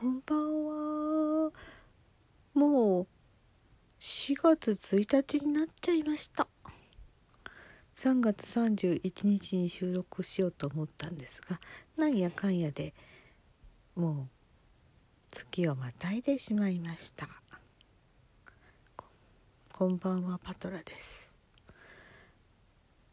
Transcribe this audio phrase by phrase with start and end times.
[0.00, 0.64] こんばん
[1.44, 1.52] は。
[2.54, 3.06] もう
[4.00, 6.48] 4月1日になっちゃいました。
[7.96, 11.60] 3月31日に収録しようと思ったんですが、
[11.98, 12.94] なんやかんやで
[13.94, 14.28] もう
[15.28, 17.28] 月をまたいでしまいました。
[18.96, 19.04] こ
[19.70, 21.36] こんばんは、パトラです。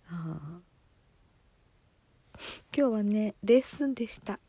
[0.09, 0.61] ああ
[2.73, 4.39] 今日はね、レッスンでした。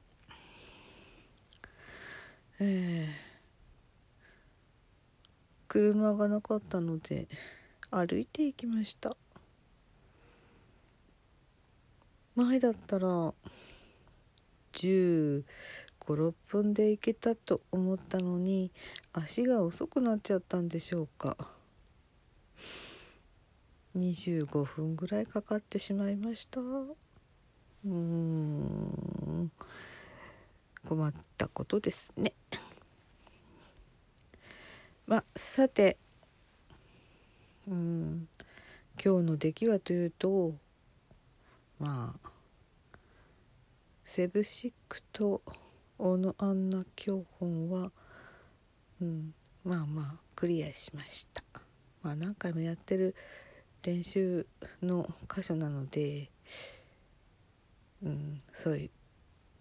[2.61, 3.29] ええ。
[5.69, 7.29] 車がなかったので
[7.91, 9.17] 歩いて行きました。
[12.35, 13.35] 前だったら
[14.73, 15.45] 1
[16.01, 18.73] 5 6分で行けたと思ったのに
[19.13, 21.37] 足が遅くなっちゃったんでしょうか。
[23.95, 26.61] 25分ぐらいかかってしまいました。
[26.61, 29.51] うーん。
[30.87, 32.35] 困ったことですね。
[35.07, 35.97] まあさて
[37.67, 38.29] うん
[39.03, 40.55] 今日の出来はというと
[41.79, 42.31] まあ
[44.05, 45.43] セブシックと
[45.99, 47.93] 小野アンナ教本は、
[49.01, 51.43] うん、まあまあクリアしました。
[52.03, 53.15] まあ何回もやってる
[53.83, 54.47] 練習
[54.83, 56.31] の箇所なので、
[58.03, 58.91] うん、そういう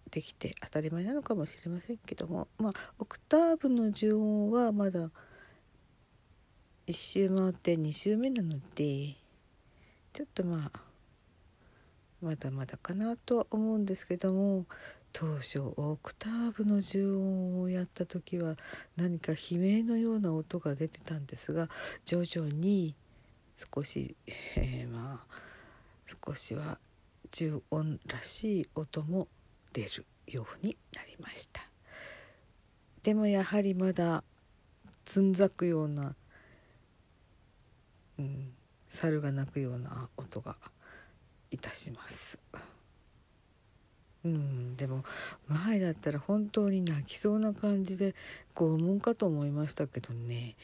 [0.08, 5.10] できて当たり前なのかもしれませんけどもまあオクターブの重音はまだ
[6.86, 9.14] 1周回って2周目なので
[10.12, 10.80] ちょっとまあ
[12.20, 14.66] まだまだかなとは思うんですけども
[15.12, 18.56] 当初オクターブの重音をやった時は
[18.96, 21.68] 何か悲鳴のような音が出てたんですが
[22.04, 22.94] 徐々に
[23.74, 24.16] 少し、
[24.56, 25.48] えー、まあ
[26.24, 26.78] 少しは
[27.30, 29.28] 重音らしい音も
[29.72, 31.62] 出るようになりました。
[33.02, 34.24] でもやはりまだ
[35.04, 36.14] つんざくような、
[38.18, 38.52] うん、
[38.88, 40.56] 猿が鳴くような音が
[41.50, 42.38] いたします。
[44.24, 45.04] うんでも
[45.46, 48.14] 前だったら本当に泣きそうな感じで
[48.54, 50.56] 拷問かと思いましたけどね。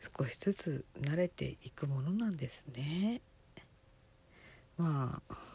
[0.00, 3.22] 少しずつ慣れていくものなんですね。
[4.76, 5.53] まあ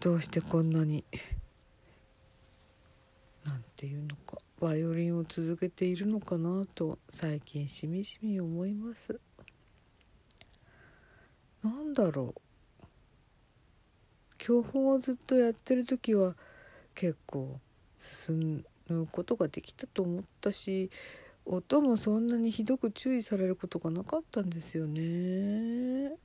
[0.00, 1.04] どうしてこんなに
[3.44, 9.20] なんていうのかバイオリンを続けているのかなと最近しみじみ思います。
[11.62, 12.40] なんだろう。
[14.38, 16.34] 教本をずっとやってる時は
[16.94, 17.60] 結構
[17.98, 20.90] 進むことができたと思ったし
[21.44, 26.16] 音もそんなにひどく注意されることがなかったんですよね。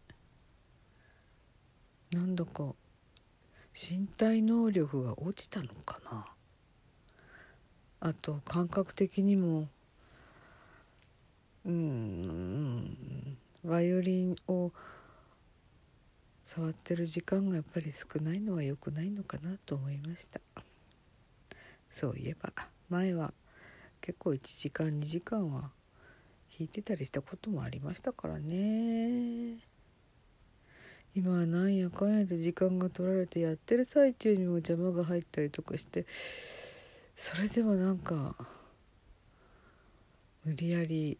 [2.11, 2.73] なんだか
[3.77, 6.25] 身体能力が落ちたのかな？
[7.99, 9.67] あと感覚的にも
[11.65, 14.71] うんバイオリンを
[16.45, 20.39] 触ってる時間がやっぱり少ないのは良くないのかなと思いました。
[21.91, 22.53] そういえば
[22.89, 23.33] 前は
[23.99, 25.71] 結構1時間2時間は弾
[26.61, 29.57] いてたりしたこともありましたからね。
[31.15, 36.05] 今はなんやかんやで時間が取られてやってる最中にも邪魔が入ったりとかして
[37.15, 38.35] それでもなんか
[40.43, 41.17] 無理やり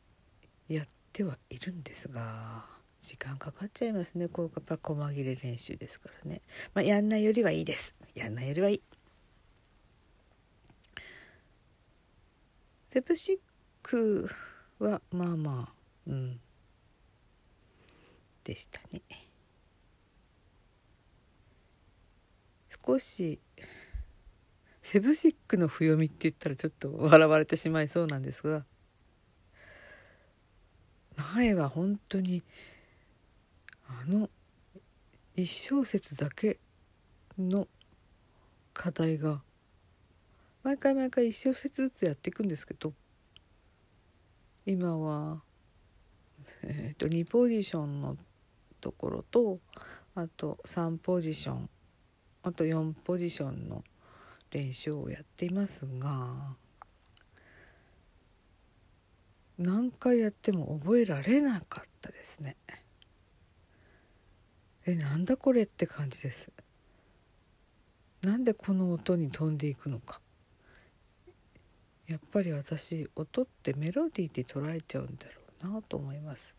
[0.68, 2.66] やってはいるんですが
[3.02, 4.28] 時間かかっちゃいますね。
[4.28, 6.42] こうやっぱ細切れ練習ですからね。
[6.74, 7.94] まあやんないよりはいいです。
[8.16, 8.82] やんないよりはいい。
[12.88, 13.38] セプシッ
[13.84, 14.28] ク
[14.80, 15.74] はまあまあ
[16.08, 16.40] うん。
[18.44, 19.02] でしたね。
[22.86, 23.40] 少し
[24.82, 28.66] セブシックの譜読みって言ったらちょっと笑われてしまいそうなんですが
[31.36, 32.44] 前は本当に
[33.88, 34.30] あの
[35.36, 36.60] 一小節だけ
[37.38, 37.68] の
[38.74, 39.42] 課題が
[40.64, 42.94] 毎回毎回一小節ずつやっていくんですけど
[44.66, 45.42] 今は、
[46.64, 48.18] えー、と2ポジションの
[48.82, 49.60] ところと
[50.16, 51.70] あと3ポジション
[52.46, 53.84] あと4ポジションの
[54.52, 56.56] 練習をやっていますが
[59.58, 62.56] 何回やっても覚えられなかったですね。
[64.86, 66.52] えなんだこれって感じです。
[68.22, 70.22] なんでこの音に飛んでいくのか。
[72.08, 75.26] やっぱり私音ってメロディーで捉えちゃうんだ
[75.62, 76.54] ろうなと思います。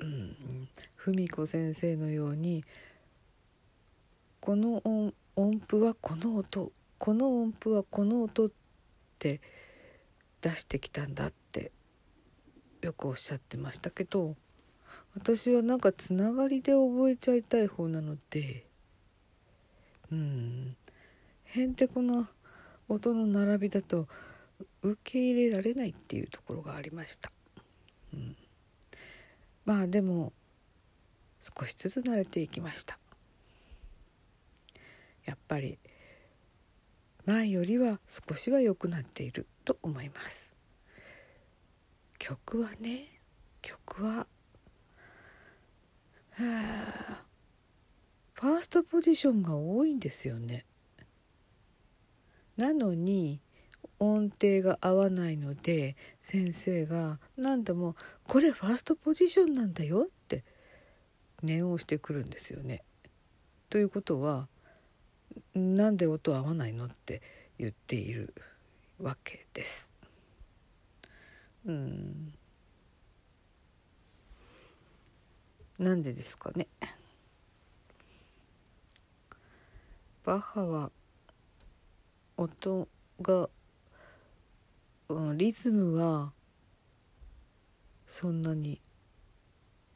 [0.00, 2.64] うん、文子先生のように
[4.40, 8.50] この音音符はこの音この音符はこの音っ
[9.18, 9.40] て
[10.40, 11.72] 出してきたんだって
[12.82, 14.36] よくおっしゃってましたけど
[15.14, 18.66] 私はなんかつながりで覚えちゃいたい方なので
[20.10, 20.76] うん
[21.44, 22.30] へんてこな
[22.88, 24.08] 音の並びだと
[24.82, 27.30] 受け入れられないっていうところがありました。
[28.12, 28.36] うん、
[29.64, 30.32] まあでも
[31.40, 32.99] 少しずつ慣れていきました
[35.30, 35.78] やっぱり
[37.24, 40.52] 前よりは少しは良くなっていると思います
[42.18, 43.20] 曲はね
[43.62, 44.26] 曲は
[46.32, 47.24] は
[48.32, 50.64] ファーストポジションが多いんですよね
[52.56, 53.40] なのに
[54.00, 57.94] 音程が合わないので先生が何度も
[58.26, 60.42] 「これファーストポジションなんだよ」って
[61.44, 62.82] 念をしてくるんですよね。
[63.68, 64.48] ということは
[65.54, 67.22] 「なんで音合わないの?」って
[67.58, 68.34] 言っている
[68.98, 69.90] わけです。
[71.64, 72.34] うん
[75.78, 76.66] なんでですかね。
[80.24, 80.90] バッハは
[82.36, 82.88] 音
[83.22, 83.48] が
[85.10, 86.32] うん、リズムは
[88.06, 88.80] そんなに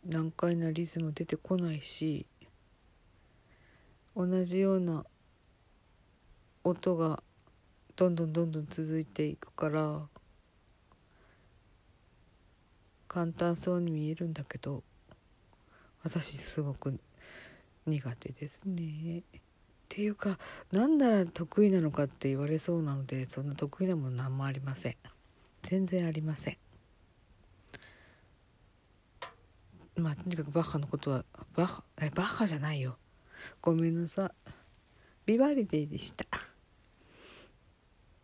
[0.05, 2.27] 難解なリズム出てこないし
[4.17, 5.05] 同じような
[6.65, 7.23] 音が
[7.95, 10.01] どんどんどんどん続いていくから
[13.07, 14.83] 簡単そうに見えるんだけど
[16.03, 16.99] 私すごく
[17.87, 19.19] 苦手ですね。
[19.19, 19.23] っ
[19.89, 20.39] ていうか
[20.73, 24.97] 何なら得意なのかって言われそうなのでそんな得意なもの何もありません。
[25.63, 26.57] 全然ありません。
[29.97, 31.25] まあとにかくバッハのことは
[31.55, 32.97] バッハえバッハじゃないよ。
[33.61, 34.51] ごめんなさい。
[35.27, 36.25] ビバリディでした。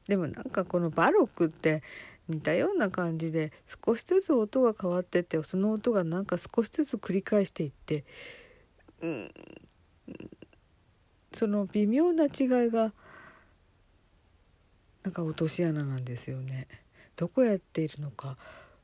[0.09, 1.83] でもなんかこのバロックって
[2.29, 3.53] 似たような感じで
[3.85, 8.05] 少しずつ音が変わってってその音がなんか少しずつ繰り返していって
[9.03, 9.31] うん
[11.33, 12.31] その微妙な違い
[12.71, 12.93] が
[15.03, 16.67] なんか落とし穴なんですよね。
[17.17, 18.37] どこやっているのか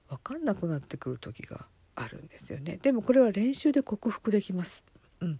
[0.08, 2.78] 分かんなくなってくる時があるんですよね。
[2.80, 4.84] でもこれは練習で克服できます。
[5.20, 5.38] うん。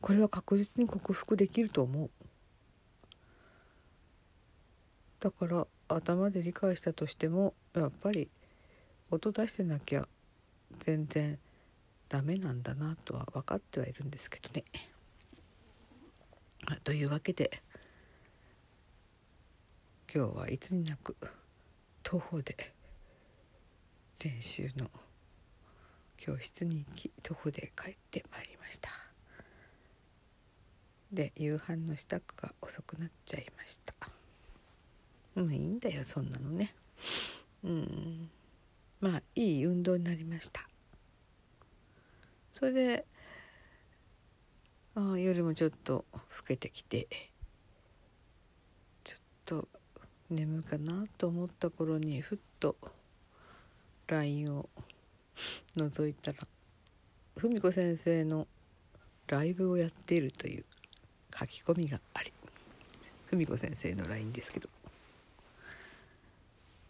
[0.00, 2.10] これは確実に克服できると思う。
[5.20, 8.28] だから頭で理解したとしてもやっぱり
[9.10, 10.06] 音出してなきゃ
[10.80, 11.38] 全然
[12.08, 14.64] ダメなんだなとは分かってはいるんですけどね。
[16.84, 17.62] というわけで
[20.14, 21.16] 今日はいつになく
[22.02, 22.74] 徒歩で
[24.18, 24.90] 練習の
[26.16, 28.90] 教室に行き徒歩で帰ってまいりました
[31.12, 33.94] で夕飯の支度が遅くなっちゃいました
[35.42, 36.74] うんいいんだよそんなのね。
[37.62, 38.30] うん。
[39.00, 40.68] まあいい運動になりました。
[42.50, 43.04] それで
[44.96, 47.06] あ夜もちょっと更けてきて
[49.04, 49.68] ちょっと
[50.28, 52.74] 眠かなと思った頃にふっと
[54.08, 54.68] LINE を
[55.76, 56.38] 覗いたら
[57.36, 58.48] 文子先生の
[59.28, 60.64] ライブをやっているという
[61.32, 62.32] 書き込みがあり
[63.30, 64.68] 文子先生の LINE ですけど。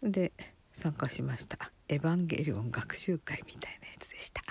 [0.01, 0.31] で
[0.71, 4.43] 参加しました「エヴァンゲリオン学習会」みたいなやつでした。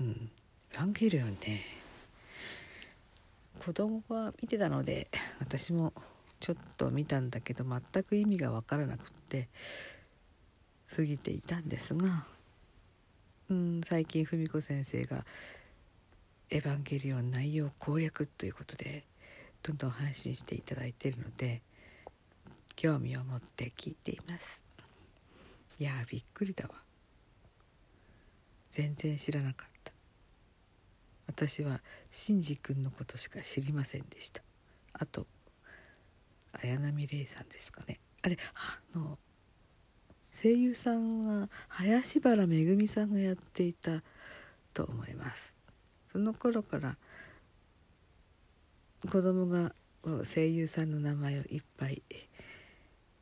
[0.00, 0.30] うん。
[0.72, 1.62] エヴァンゲリオンね
[3.64, 5.08] 子供が見てたので
[5.40, 5.92] 私も
[6.38, 9.48] ちょっと見たんだけど全く意味が分からなくって
[10.94, 12.26] 過ぎていたんですが、
[13.48, 15.24] うん、最近文子先生が
[16.50, 19.04] 「エヴァンゲリオン内容攻略」ということで
[19.62, 21.62] どんどん配信していただいているので
[22.76, 24.62] 興味を持って聞いています。
[25.78, 26.74] いやびっくりだわ。
[28.70, 29.92] 全然知らなかった。
[31.26, 31.80] 私は
[32.10, 34.42] シンジ君のことしか知りませんでした。
[34.92, 35.26] あと
[36.62, 37.98] 綾波レイさんですかね。
[38.22, 38.38] あれ
[38.94, 39.18] あの
[40.30, 44.02] 声優さんは林原めぐみさんがやっていた
[44.74, 45.54] と思います。
[46.08, 46.98] その頃から
[49.10, 49.74] 子供が
[50.24, 52.02] 声優さんの名前をいっぱい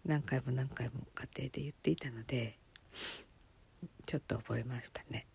[0.05, 2.59] 何回も何回も家庭で言っていたので
[4.07, 5.27] ちょっと覚えましたね。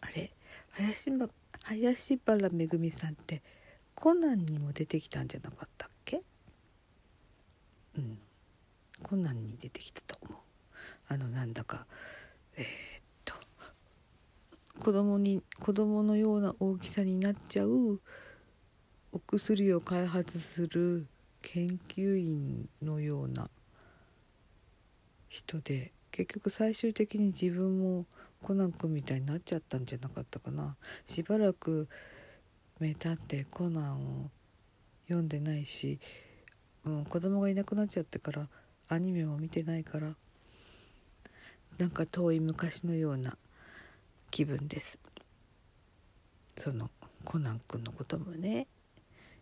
[0.00, 0.32] あれ？
[0.72, 1.12] 林
[1.64, 3.42] 林原めぐみさんって
[3.94, 6.22] コナンにも出てきたんじゃなかったっけ？
[7.96, 8.18] うん。
[9.02, 10.38] コナンに出てきたと思う。
[11.08, 11.86] あのなんだか
[12.56, 12.66] えー、っ
[13.24, 13.34] と
[14.80, 18.00] 子供に子供のような大きさになっちゃう
[19.12, 21.06] お薬を開発する
[21.42, 23.50] 研究員のような
[25.46, 28.06] 人で結局最終的に自分も
[28.42, 30.76] コナン君みたいになっちゃったんじゃなかったかな。
[31.04, 31.88] しばらく
[32.80, 34.30] 目立ってコナンを
[35.06, 36.00] 読んでないし、
[36.84, 38.48] うん、子供がいなくなっちゃってから
[38.88, 40.14] アニメも見てないから
[41.78, 43.36] なんか遠い昔のような
[44.30, 44.98] 気分です。
[46.56, 46.90] その
[47.24, 48.66] コナン君のこともね。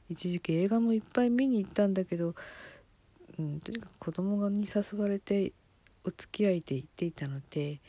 [0.08, 2.34] 一時期映画もいっぱい見に行ったんだけど、
[3.38, 5.52] うん、とにかく子供に誘われて
[6.04, 7.80] お付き合いで行っていたので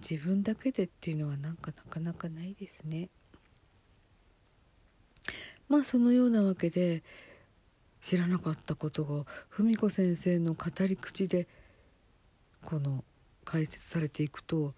[0.00, 3.08] 自分だけでっていうのはなんかなかなかないですね。
[5.68, 7.02] まあそのようなわけで
[8.00, 11.46] 知らなかったことが文子先生の語り口で
[12.64, 13.04] この
[13.44, 14.74] 解説されていくと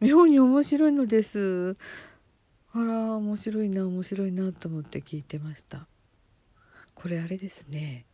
[0.00, 1.76] 妙に面白いのです。
[2.72, 5.86] あら面白いな面白いなと思って聞いてました。
[6.94, 8.04] これあれですね。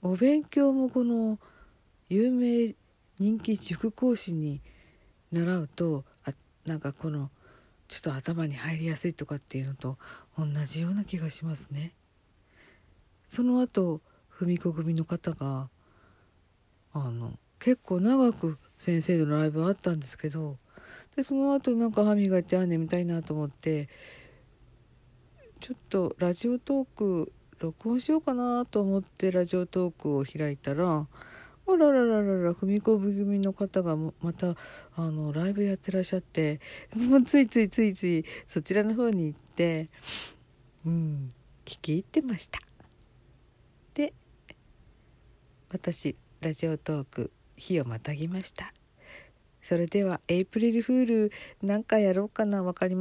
[0.00, 1.38] お勉強もこの
[2.12, 2.74] 有名
[3.18, 4.60] 人気塾講師に
[5.32, 6.32] 習うとあ
[6.66, 7.30] なんかこの
[7.88, 9.96] ちょっと頭に入りやすいとかっていうのと
[10.36, 11.94] 同じような気がしますね。
[13.30, 15.70] その後文子組の方が
[16.92, 20.58] あの結構長く先生のライブあったんですけど
[21.16, 23.88] でその後なんか歯磨いてあねみたいなと思って
[25.60, 31.06] ちょっとラジオトーク録音しようかなと思ってラジオトークを開いたら
[31.72, 34.54] あららららら踏み込み組の方がまた
[34.96, 36.60] あのライブやってらっしゃって
[36.94, 39.88] もうついついついついそちらの方に行って
[40.84, 41.28] うん
[41.64, 42.58] 聞き入ってました。
[43.94, 44.12] で
[45.70, 48.72] 私ラジオトーク日をまたぎました。
[49.62, 53.00] それではエイプリルフールなんかやろうかな分かりま